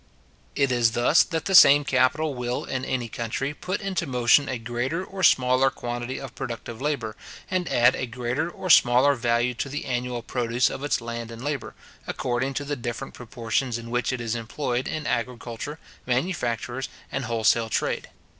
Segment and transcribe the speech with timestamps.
[0.55, 4.57] It is thus that the same capital will in any country put into motion a
[4.57, 7.15] greater or smaller quantity of productive labour,
[7.51, 11.43] and add a greater or smaller value to the annual produce of its land and
[11.43, 11.75] labour,
[12.07, 15.77] according to the different proportions in which it is employed in agriculture,
[16.07, 18.09] manufactures, and wholesale trade.